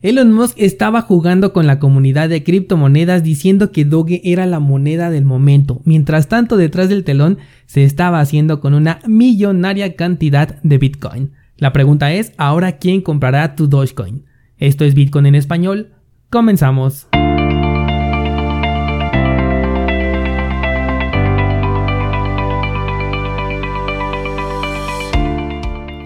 [0.00, 5.10] Elon Musk estaba jugando con la comunidad de criptomonedas diciendo que Doge era la moneda
[5.10, 5.80] del momento.
[5.84, 11.32] Mientras tanto, detrás del telón se estaba haciendo con una millonaria cantidad de Bitcoin.
[11.56, 14.24] La pregunta es, ¿ahora quién comprará tu Dogecoin?
[14.56, 15.94] Esto es Bitcoin en español.
[16.30, 17.08] Comenzamos.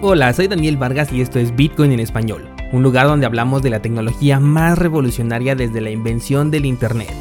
[0.01, 3.69] Hola, soy Daniel Vargas y esto es Bitcoin en español un lugar donde hablamos de
[3.69, 7.13] la tecnología más revolucionaria desde la invención del Internet.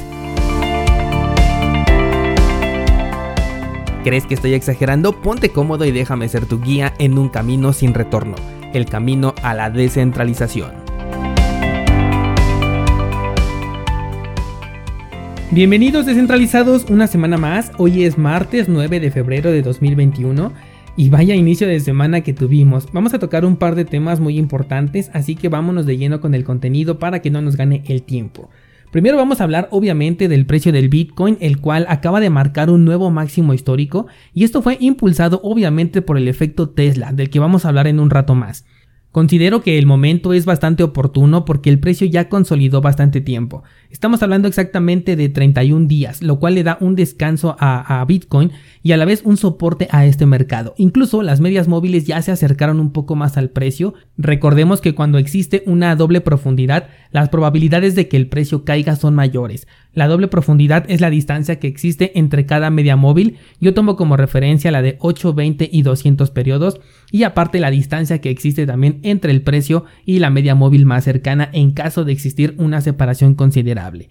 [4.02, 5.12] ¿Crees que estoy exagerando?
[5.12, 8.34] Ponte cómodo y déjame ser tu guía en un camino sin retorno,
[8.72, 10.72] el camino a la descentralización.
[15.50, 20.50] Bienvenidos descentralizados una semana más, hoy es martes 9 de febrero de 2021
[20.96, 22.86] y vaya inicio de semana que tuvimos.
[22.92, 26.34] Vamos a tocar un par de temas muy importantes, así que vámonos de lleno con
[26.34, 28.50] el contenido para que no nos gane el tiempo.
[28.90, 32.84] Primero vamos a hablar obviamente del precio del Bitcoin, el cual acaba de marcar un
[32.84, 37.64] nuevo máximo histórico, y esto fue impulsado obviamente por el efecto Tesla, del que vamos
[37.64, 38.66] a hablar en un rato más.
[39.12, 43.62] Considero que el momento es bastante oportuno porque el precio ya consolidó bastante tiempo.
[43.90, 48.52] Estamos hablando exactamente de 31 días, lo cual le da un descanso a, Bitcoin
[48.82, 50.72] y a la vez un soporte a este mercado.
[50.78, 53.92] Incluso las medias móviles ya se acercaron un poco más al precio.
[54.16, 59.14] Recordemos que cuando existe una doble profundidad, las probabilidades de que el precio caiga son
[59.14, 59.68] mayores.
[59.94, 63.36] La doble profundidad es la distancia que existe entre cada media móvil.
[63.60, 66.80] Yo tomo como referencia la de 8, 20 y 200 periodos
[67.10, 71.04] y aparte la distancia que existe también entre el precio y la media móvil más
[71.04, 74.08] cercana en caso de existir una separación considerable.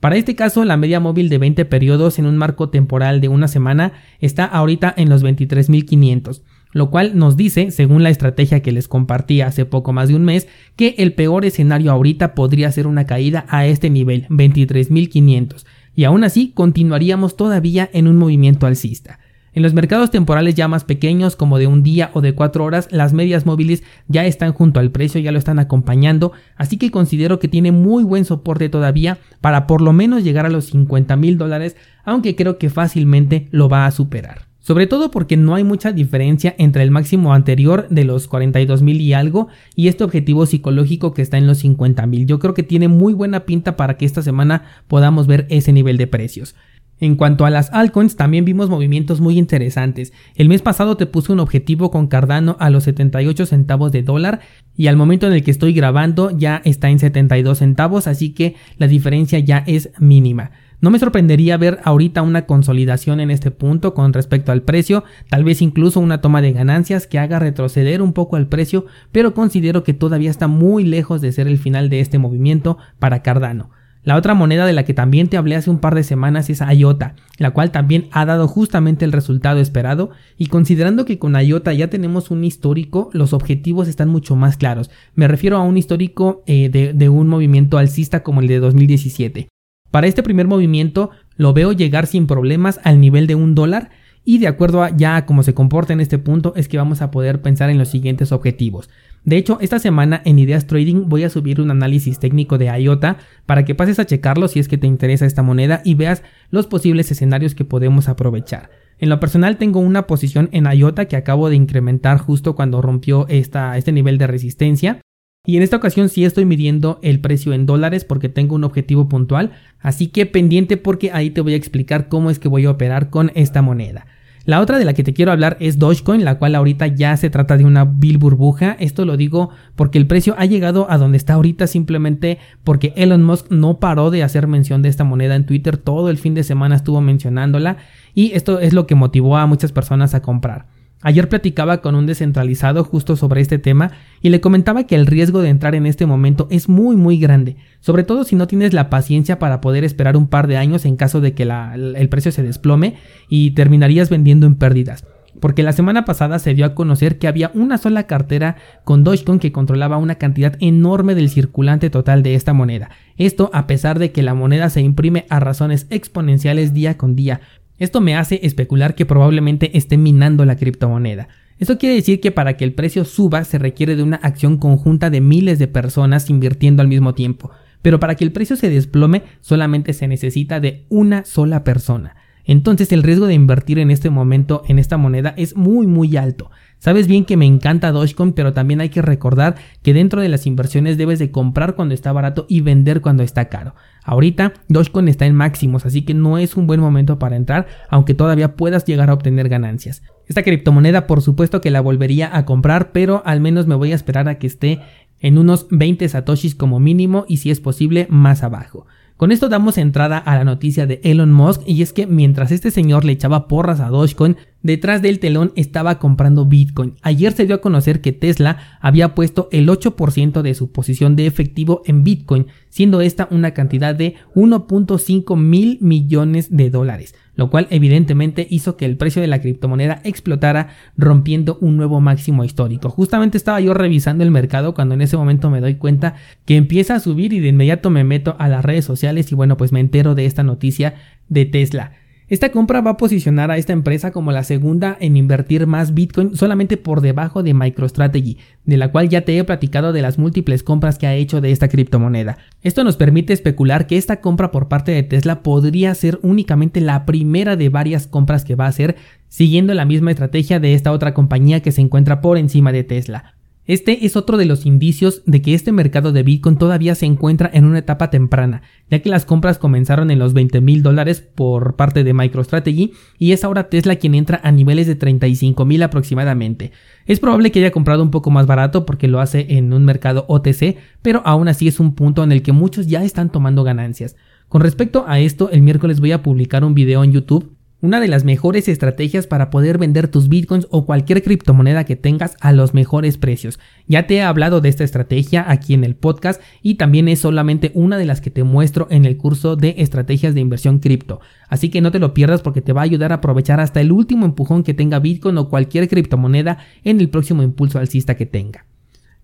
[0.00, 3.48] Para este caso, la media móvil de 20 periodos en un marco temporal de una
[3.48, 8.88] semana está ahorita en los 23.500 lo cual nos dice, según la estrategia que les
[8.88, 13.06] compartí hace poco más de un mes, que el peor escenario ahorita podría ser una
[13.06, 19.18] caída a este nivel, 23.500, y aún así continuaríamos todavía en un movimiento alcista.
[19.54, 22.88] En los mercados temporales ya más pequeños, como de un día o de cuatro horas,
[22.90, 27.38] las medias móviles ya están junto al precio, ya lo están acompañando, así que considero
[27.38, 31.36] que tiene muy buen soporte todavía para por lo menos llegar a los 50 mil
[31.36, 34.51] dólares, aunque creo que fácilmente lo va a superar.
[34.62, 39.12] Sobre todo porque no hay mucha diferencia entre el máximo anterior de los 42.000 y
[39.12, 42.26] algo y este objetivo psicológico que está en los 50.000.
[42.26, 45.96] Yo creo que tiene muy buena pinta para que esta semana podamos ver ese nivel
[45.96, 46.54] de precios.
[47.00, 50.12] En cuanto a las altcoins, también vimos movimientos muy interesantes.
[50.36, 54.38] El mes pasado te puse un objetivo con Cardano a los 78 centavos de dólar
[54.76, 58.54] y al momento en el que estoy grabando ya está en 72 centavos, así que
[58.78, 60.52] la diferencia ya es mínima.
[60.82, 65.44] No me sorprendería ver ahorita una consolidación en este punto con respecto al precio, tal
[65.44, 69.84] vez incluso una toma de ganancias que haga retroceder un poco al precio, pero considero
[69.84, 73.70] que todavía está muy lejos de ser el final de este movimiento para Cardano.
[74.02, 76.60] La otra moneda de la que también te hablé hace un par de semanas es
[76.60, 81.74] IOTA, la cual también ha dado justamente el resultado esperado y considerando que con IOTA
[81.74, 84.90] ya tenemos un histórico, los objetivos están mucho más claros.
[85.14, 89.51] Me refiero a un histórico eh, de, de un movimiento alcista como el de 2017.
[89.92, 93.90] Para este primer movimiento lo veo llegar sin problemas al nivel de un dólar
[94.24, 97.02] y de acuerdo a ya a cómo se comporta en este punto es que vamos
[97.02, 98.88] a poder pensar en los siguientes objetivos.
[99.24, 103.18] De hecho, esta semana en Ideas Trading voy a subir un análisis técnico de IOTA
[103.44, 106.66] para que pases a checarlo si es que te interesa esta moneda y veas los
[106.66, 108.70] posibles escenarios que podemos aprovechar.
[108.98, 113.26] En lo personal tengo una posición en IOTA que acabo de incrementar justo cuando rompió
[113.28, 115.02] esta, este nivel de resistencia
[115.44, 119.08] y en esta ocasión sí estoy midiendo el precio en dólares porque tengo un objetivo
[119.08, 122.70] puntual, así que pendiente porque ahí te voy a explicar cómo es que voy a
[122.70, 124.06] operar con esta moneda.
[124.44, 127.30] La otra de la que te quiero hablar es Dogecoin, la cual ahorita ya se
[127.30, 128.76] trata de una vil burbuja.
[128.78, 133.22] Esto lo digo porque el precio ha llegado a donde está ahorita simplemente porque Elon
[133.22, 135.76] Musk no paró de hacer mención de esta moneda en Twitter.
[135.76, 137.76] Todo el fin de semana estuvo mencionándola
[138.14, 140.66] y esto es lo que motivó a muchas personas a comprar.
[141.02, 143.90] Ayer platicaba con un descentralizado justo sobre este tema
[144.20, 147.56] y le comentaba que el riesgo de entrar en este momento es muy muy grande,
[147.80, 150.96] sobre todo si no tienes la paciencia para poder esperar un par de años en
[150.96, 152.94] caso de que el precio se desplome
[153.28, 155.04] y terminarías vendiendo en pérdidas.
[155.40, 159.38] Porque la semana pasada se dio a conocer que había una sola cartera con Dogecoin
[159.38, 162.90] que controlaba una cantidad enorme del circulante total de esta moneda.
[163.16, 167.40] Esto a pesar de que la moneda se imprime a razones exponenciales día con día,
[167.78, 171.28] esto me hace especular que probablemente esté minando la criptomoneda.
[171.58, 175.10] Eso quiere decir que para que el precio suba se requiere de una acción conjunta
[175.10, 177.50] de miles de personas invirtiendo al mismo tiempo,
[177.82, 182.16] pero para que el precio se desplome solamente se necesita de una sola persona.
[182.44, 186.50] Entonces el riesgo de invertir en este momento en esta moneda es muy muy alto.
[186.78, 190.46] Sabes bien que me encanta Dogecoin, pero también hay que recordar que dentro de las
[190.46, 193.76] inversiones debes de comprar cuando está barato y vender cuando está caro.
[194.02, 198.14] Ahorita Dogecoin está en máximos, así que no es un buen momento para entrar, aunque
[198.14, 200.02] todavía puedas llegar a obtener ganancias.
[200.26, 203.96] Esta criptomoneda por supuesto que la volvería a comprar, pero al menos me voy a
[203.96, 204.80] esperar a que esté
[205.20, 208.86] en unos 20 satoshis como mínimo y si es posible más abajo.
[209.22, 212.72] Con esto damos entrada a la noticia de Elon Musk y es que mientras este
[212.72, 216.94] señor le echaba porras a Dogecoin, detrás del telón estaba comprando Bitcoin.
[217.02, 221.26] Ayer se dio a conocer que Tesla había puesto el 8% de su posición de
[221.26, 227.66] efectivo en Bitcoin, siendo esta una cantidad de 1.5 mil millones de dólares lo cual
[227.70, 232.90] evidentemente hizo que el precio de la criptomoneda explotara rompiendo un nuevo máximo histórico.
[232.90, 236.14] Justamente estaba yo revisando el mercado cuando en ese momento me doy cuenta
[236.44, 239.56] que empieza a subir y de inmediato me meto a las redes sociales y bueno
[239.56, 240.94] pues me entero de esta noticia
[241.28, 241.92] de Tesla.
[242.28, 246.36] Esta compra va a posicionar a esta empresa como la segunda en invertir más Bitcoin
[246.36, 250.62] solamente por debajo de MicroStrategy, de la cual ya te he platicado de las múltiples
[250.62, 252.38] compras que ha hecho de esta criptomoneda.
[252.62, 257.04] Esto nos permite especular que esta compra por parte de Tesla podría ser únicamente la
[257.04, 258.96] primera de varias compras que va a hacer
[259.28, 263.34] siguiendo la misma estrategia de esta otra compañía que se encuentra por encima de Tesla.
[263.72, 267.50] Este es otro de los indicios de que este mercado de Bitcoin todavía se encuentra
[267.54, 268.60] en una etapa temprana,
[268.90, 273.32] ya que las compras comenzaron en los 20 mil dólares por parte de MicroStrategy y
[273.32, 276.72] es ahora Tesla quien entra a niveles de 35 mil aproximadamente.
[277.06, 280.26] Es probable que haya comprado un poco más barato porque lo hace en un mercado
[280.28, 284.16] OTC, pero aún así es un punto en el que muchos ya están tomando ganancias.
[284.50, 288.08] Con respecto a esto, el miércoles voy a publicar un video en YouTube una de
[288.08, 292.74] las mejores estrategias para poder vender tus bitcoins o cualquier criptomoneda que tengas a los
[292.74, 293.58] mejores precios.
[293.88, 297.72] Ya te he hablado de esta estrategia aquí en el podcast y también es solamente
[297.74, 301.20] una de las que te muestro en el curso de estrategias de inversión cripto.
[301.48, 303.90] Así que no te lo pierdas porque te va a ayudar a aprovechar hasta el
[303.90, 308.64] último empujón que tenga bitcoin o cualquier criptomoneda en el próximo impulso alcista que tenga.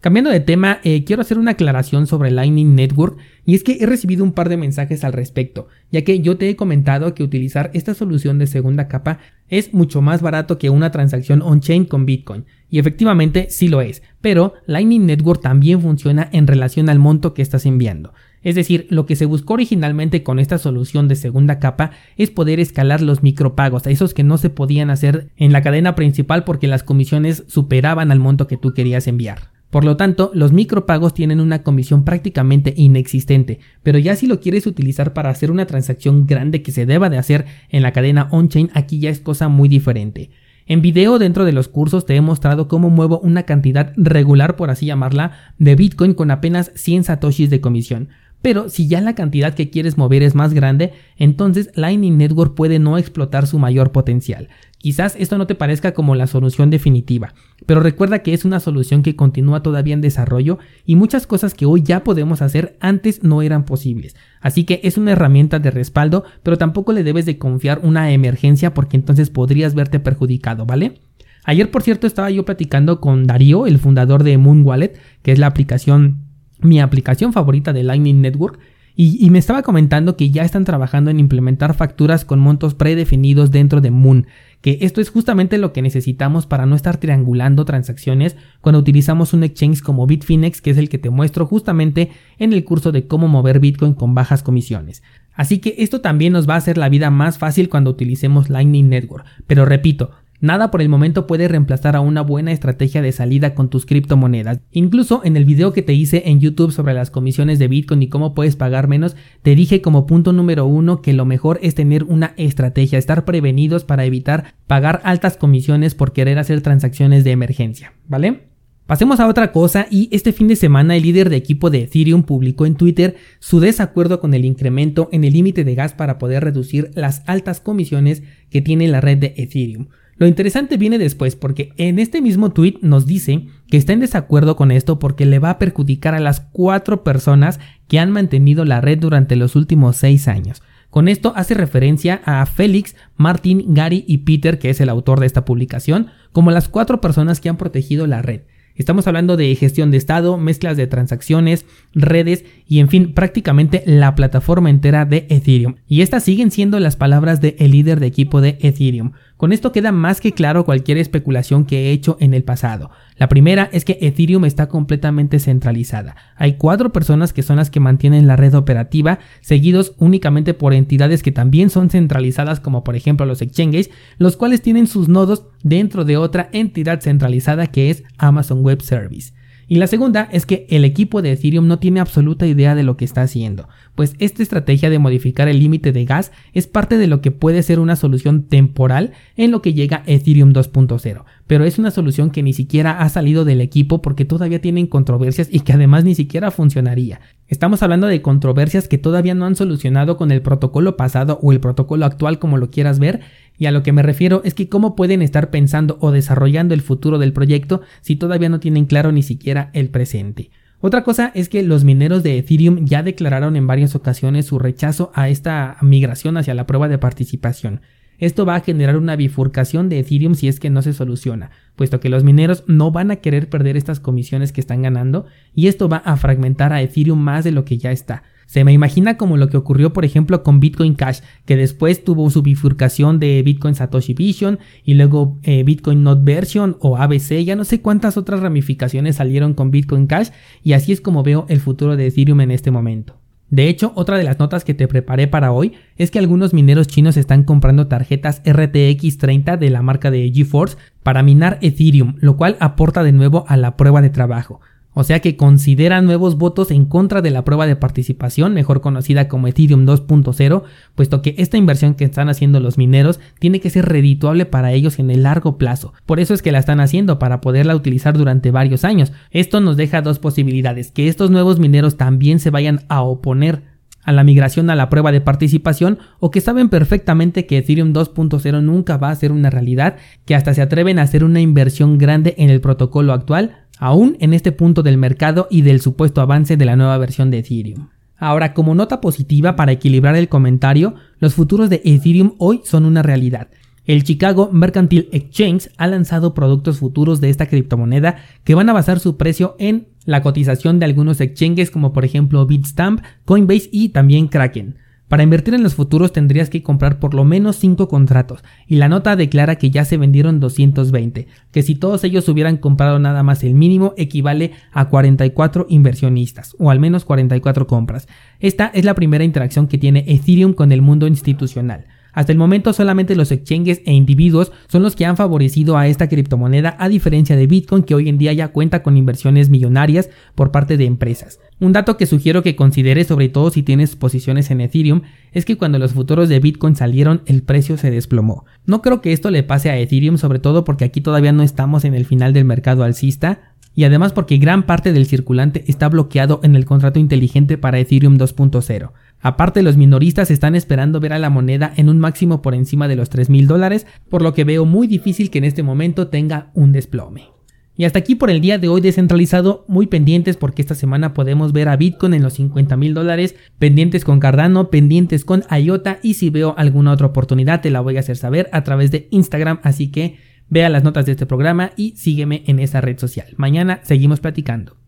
[0.01, 3.87] Cambiando de tema, eh, quiero hacer una aclaración sobre Lightning Network y es que he
[3.87, 7.73] recibido un par de mensajes al respecto, ya que yo te he comentado que utilizar
[7.75, 9.19] esta solución de segunda capa
[9.49, 14.05] es mucho más barato que una transacción on-chain con Bitcoin, y efectivamente sí lo es,
[14.21, 18.13] pero Lightning Network también funciona en relación al monto que estás enviando.
[18.41, 22.61] Es decir, lo que se buscó originalmente con esta solución de segunda capa es poder
[22.61, 26.69] escalar los micropagos, a esos que no se podían hacer en la cadena principal porque
[26.69, 29.58] las comisiones superaban al monto que tú querías enviar.
[29.71, 34.67] Por lo tanto, los micropagos tienen una comisión prácticamente inexistente, pero ya si lo quieres
[34.67, 38.71] utilizar para hacer una transacción grande que se deba de hacer en la cadena on-chain,
[38.73, 40.31] aquí ya es cosa muy diferente.
[40.67, 44.71] En video dentro de los cursos te he mostrado cómo muevo una cantidad regular, por
[44.71, 48.09] así llamarla, de Bitcoin con apenas 100 satoshis de comisión.
[48.41, 52.79] Pero si ya la cantidad que quieres mover es más grande, entonces Lightning Network puede
[52.79, 54.49] no explotar su mayor potencial.
[54.79, 57.35] Quizás esto no te parezca como la solución definitiva,
[57.67, 61.67] pero recuerda que es una solución que continúa todavía en desarrollo y muchas cosas que
[61.67, 64.15] hoy ya podemos hacer antes no eran posibles.
[64.41, 68.73] Así que es una herramienta de respaldo, pero tampoco le debes de confiar una emergencia
[68.73, 71.01] porque entonces podrías verte perjudicado, ¿vale?
[71.45, 74.93] Ayer, por cierto, estaba yo platicando con Darío, el fundador de Moon Wallet,
[75.23, 76.28] que es la aplicación,
[76.61, 78.59] mi aplicación favorita de Lightning Network,
[79.01, 83.81] y, me estaba comentando que ya están trabajando en implementar facturas con montos predefinidos dentro
[83.81, 84.27] de Moon,
[84.61, 89.45] que esto es justamente lo que necesitamos para no estar triangulando transacciones cuando utilizamos un
[89.45, 92.11] exchange como Bitfinex, que es el que te muestro justamente
[92.41, 95.05] en el curso de cómo mover Bitcoin con bajas comisiones.
[95.33, 98.89] Así que esto también nos va a hacer la vida más fácil cuando utilicemos Lightning
[98.89, 99.25] Network.
[99.47, 103.71] Pero repito, Nada por el momento puede reemplazar a una buena estrategia de salida con
[103.71, 104.61] tus criptomonedas.
[104.71, 108.09] Incluso en el video que te hice en YouTube sobre las comisiones de Bitcoin y
[108.09, 112.05] cómo puedes pagar menos, te dije como punto número uno que lo mejor es tener
[112.05, 117.95] una estrategia, estar prevenidos para evitar pagar altas comisiones por querer hacer transacciones de emergencia,
[118.07, 118.49] ¿vale?
[118.87, 122.23] Pasemos a otra cosa y este fin de semana el líder de equipo de Ethereum
[122.23, 126.45] publicó en Twitter su desacuerdo con el incremento en el límite de gas para poder
[126.45, 129.89] reducir las altas comisiones que tiene la red de Ethereum.
[130.19, 134.57] Lo interesante viene después porque en este mismo tweet nos dice que está en desacuerdo
[134.57, 138.81] con esto porque le va a perjudicar a las cuatro personas que han mantenido la
[138.81, 140.61] red durante los últimos seis años.
[140.91, 145.27] Con esto hace referencia a Félix, Martin, Gary y Peter, que es el autor de
[145.27, 148.41] esta publicación, como las cuatro personas que han protegido la red.
[148.79, 154.15] Estamos hablando de gestión de estado, mezclas de transacciones, redes y en fin, prácticamente la
[154.15, 155.75] plataforma entera de Ethereum.
[155.89, 159.13] Y estas siguen siendo las palabras del líder de equipo de Ethereum.
[159.39, 162.91] Con esto queda más que claro cualquier especulación que he hecho en el pasado.
[163.15, 166.17] La primera es que Ethereum está completamente centralizada.
[166.35, 171.23] Hay cuatro personas que son las que mantienen la red operativa, seguidos únicamente por entidades
[171.23, 176.05] que también son centralizadas como por ejemplo los exchanges, los cuales tienen sus nodos dentro
[176.05, 179.38] de otra entidad centralizada que es Amazon Web Service.
[179.71, 182.97] Y la segunda es que el equipo de Ethereum no tiene absoluta idea de lo
[182.97, 187.07] que está haciendo, pues esta estrategia de modificar el límite de gas es parte de
[187.07, 191.79] lo que puede ser una solución temporal en lo que llega Ethereum 2.0, pero es
[191.79, 195.75] una solución que ni siquiera ha salido del equipo porque todavía tienen controversias y que
[195.75, 197.21] además ni siquiera funcionaría.
[197.47, 201.61] Estamos hablando de controversias que todavía no han solucionado con el protocolo pasado o el
[201.61, 203.21] protocolo actual como lo quieras ver,
[203.59, 206.81] y a lo que me refiero es que cómo pueden estar pensando o desarrollando el
[206.81, 210.51] futuro del proyecto si todavía no tienen claro ni siquiera el presente.
[210.81, 215.11] Otra cosa es que los mineros de Ethereum ya declararon en varias ocasiones su rechazo
[215.13, 217.81] a esta migración hacia la prueba de participación.
[218.19, 222.01] Esto va a generar una bifurcación de Ethereum si es que no se soluciona, puesto
[222.01, 225.89] que los mineros no van a querer perder estas comisiones que están ganando y esto
[225.89, 228.25] va a fragmentar a Ethereum más de lo que ya está.
[228.47, 232.29] Se me imagina como lo que ocurrió por ejemplo con Bitcoin Cash, que después tuvo
[232.31, 237.55] su bifurcación de Bitcoin Satoshi Vision y luego eh, Bitcoin Not Version o ABC, ya
[237.55, 240.31] no sé cuántas otras ramificaciones salieron con Bitcoin Cash
[240.65, 243.17] y así es como veo el futuro de Ethereum en este momento.
[243.51, 246.87] De hecho, otra de las notas que te preparé para hoy es que algunos mineros
[246.87, 252.37] chinos están comprando tarjetas RTX 30 de la marca de GeForce para minar Ethereum, lo
[252.37, 254.61] cual aporta de nuevo a la prueba de trabajo
[254.99, 259.29] o sea que considera nuevos votos en contra de la prueba de participación, mejor conocida
[259.29, 260.65] como Ethereum 2.0,
[260.97, 264.99] puesto que esta inversión que están haciendo los mineros tiene que ser redituable para ellos
[264.99, 265.93] en el largo plazo.
[266.05, 269.13] Por eso es que la están haciendo, para poderla utilizar durante varios años.
[269.31, 273.63] Esto nos deja dos posibilidades, que estos nuevos mineros también se vayan a oponer
[274.03, 278.63] a la migración a la prueba de participación o que saben perfectamente que Ethereum 2.0
[278.63, 282.35] nunca va a ser una realidad, que hasta se atreven a hacer una inversión grande
[282.37, 286.65] en el protocolo actual aún en este punto del mercado y del supuesto avance de
[286.65, 287.89] la nueva versión de Ethereum.
[288.17, 293.03] Ahora, como nota positiva para equilibrar el comentario, los futuros de Ethereum hoy son una
[293.03, 293.49] realidad.
[293.89, 299.01] El Chicago Mercantile Exchange ha lanzado productos futuros de esta criptomoneda que van a basar
[299.01, 304.29] su precio en la cotización de algunos exchanges como por ejemplo Bitstamp, Coinbase y también
[304.29, 304.77] Kraken.
[305.09, 308.91] Para invertir en los futuros tendrías que comprar por lo menos 5 contratos, y la
[308.91, 313.43] nota declara que ya se vendieron 220, que si todos ellos hubieran comprado nada más
[313.43, 318.07] el mínimo equivale a 44 inversionistas, o al menos 44 compras.
[318.39, 321.87] Esta es la primera interacción que tiene Ethereum con el mundo institucional.
[322.19, 326.09] Hasta el momento solamente los exchanges e individuos son los que han favorecido a esta
[326.09, 330.51] criptomoneda a diferencia de Bitcoin que hoy en día ya cuenta con inversiones millonarias por
[330.51, 331.39] parte de empresas.
[331.61, 335.57] Un dato que sugiero que consideres sobre todo si tienes posiciones en Ethereum es que
[335.57, 338.47] cuando los futuros de Bitcoin salieron el precio se desplomó.
[338.67, 341.85] No creo que esto le pase a Ethereum sobre todo porque aquí todavía no estamos
[341.85, 346.41] en el final del mercado alcista y además porque gran parte del circulante está bloqueado
[346.43, 348.91] en el contrato inteligente para Ethereum 2.0.
[349.21, 352.97] Aparte, los minoristas están esperando ver a la moneda en un máximo por encima de
[352.97, 356.51] los 3 mil dólares, por lo que veo muy difícil que en este momento tenga
[356.55, 357.39] un desplome.
[357.79, 361.53] Y hasta aquí por el día de hoy descentralizado, muy pendientes porque esta semana podemos
[361.53, 366.15] ver a Bitcoin en los 50 mil dólares, pendientes con Cardano, pendientes con IOTA y
[366.15, 369.61] si veo alguna otra oportunidad te la voy a hacer saber a través de Instagram,
[369.63, 370.17] así que
[370.49, 373.29] vea las notas de este programa y sígueme en esa red social.
[373.37, 374.77] Mañana seguimos platicando.